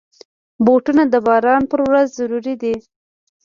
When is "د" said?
1.09-1.15